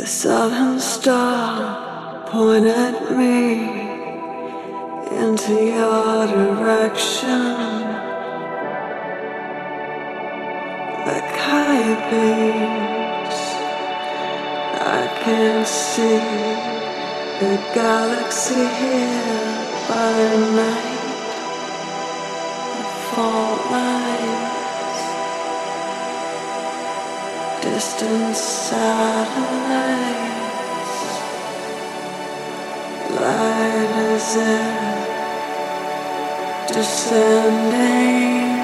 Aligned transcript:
The 0.00 0.06
southern 0.06 0.80
star 0.80 2.24
point 2.30 2.64
at 2.64 3.14
me 3.14 3.68
into 5.20 5.52
your 5.52 6.26
direction. 6.26 7.52
Like 11.04 11.30
high 11.44 11.92
I 14.80 15.02
can 15.22 15.66
see 15.66 16.20
the 17.40 17.54
galaxy 17.74 18.64
here 18.80 19.52
by 19.86 20.16
night. 20.60 21.00
The 22.78 22.84
fault 23.12 23.60
lines, 23.70 24.19
distant 27.80 28.36
satellites, 28.36 28.76
light 33.18 33.92
as 34.12 34.36
air 34.36 35.06
descending 36.68 38.59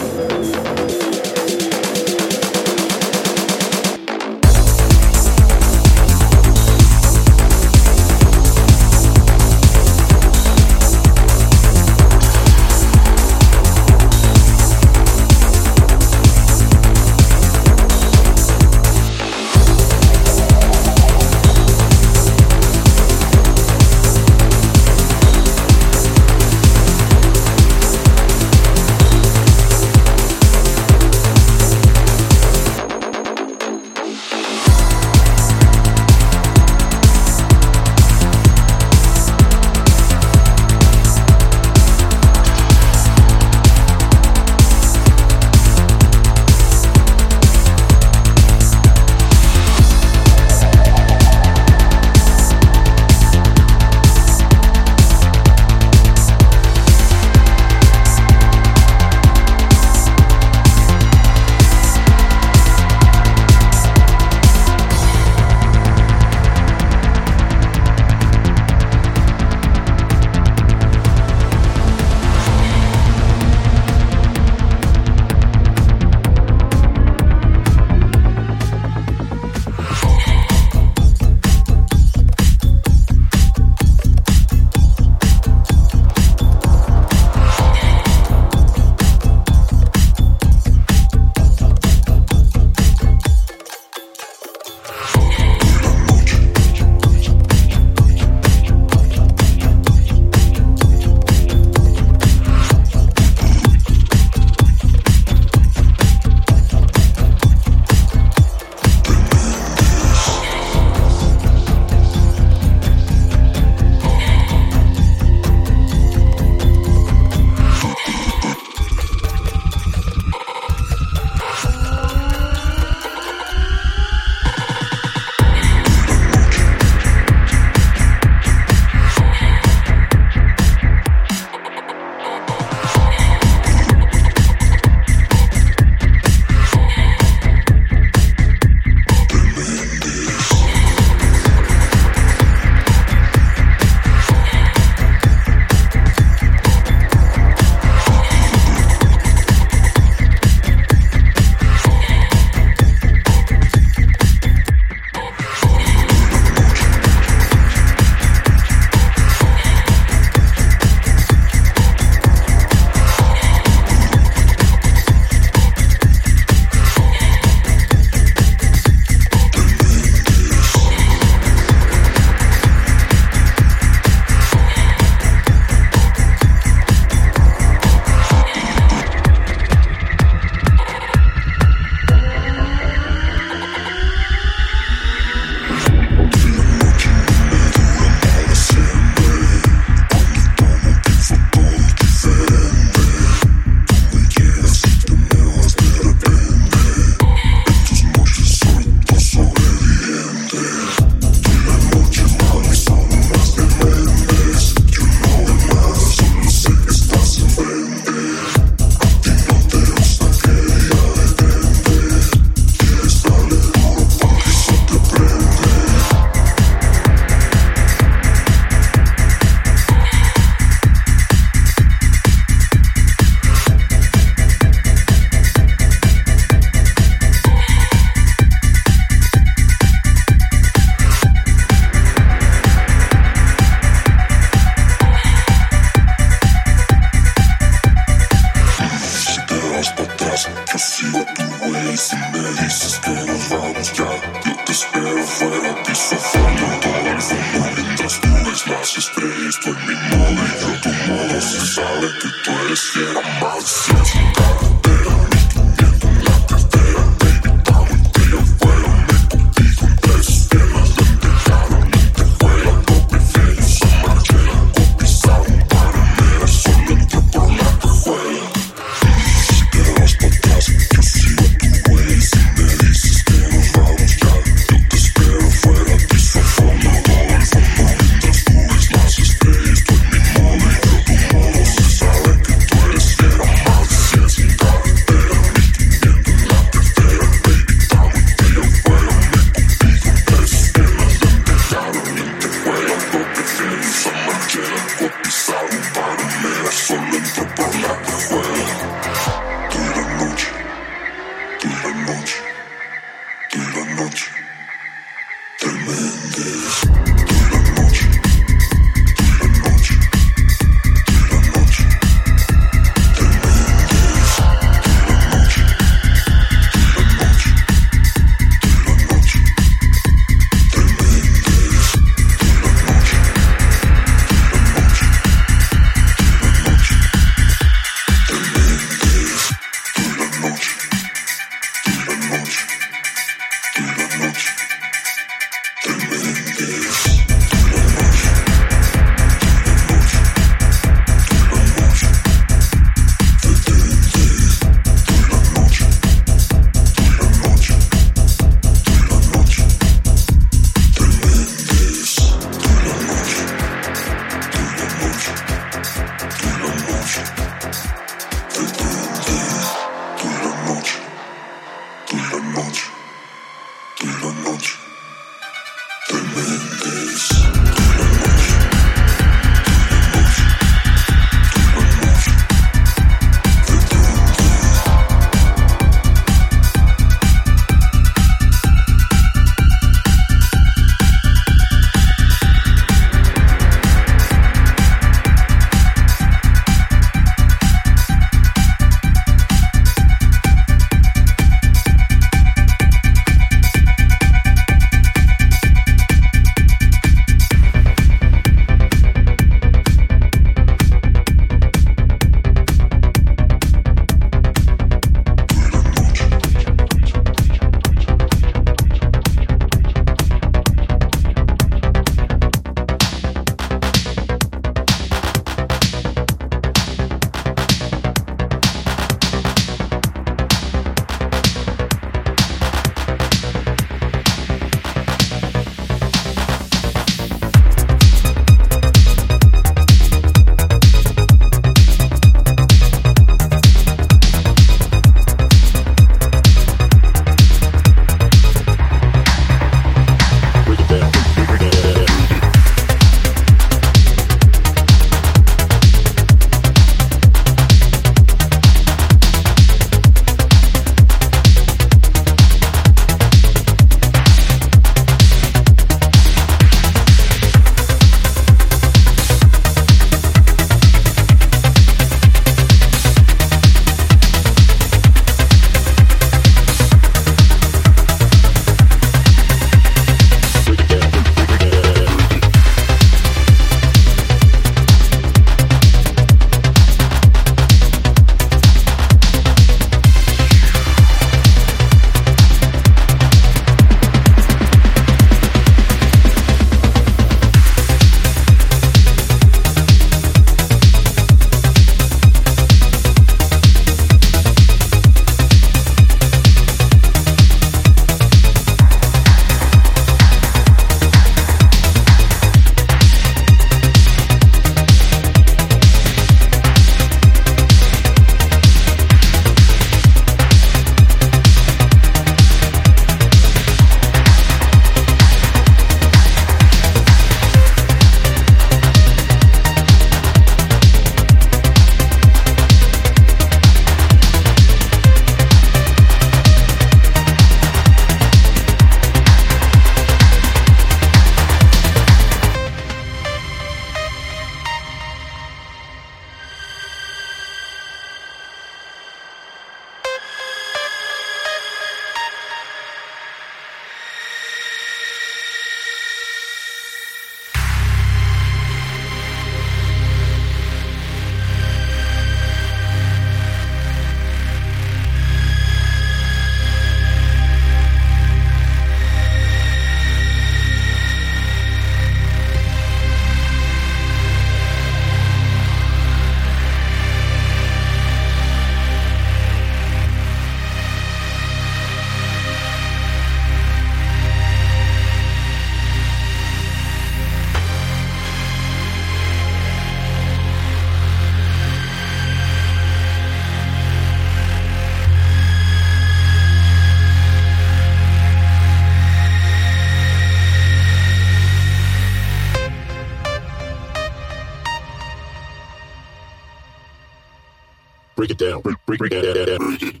break 598.59 598.63
down. 598.63 598.75
Break, 598.85 598.99
break, 598.99 599.11
break 599.11 599.45
down. 599.45 600.00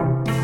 Bye. 0.00 0.39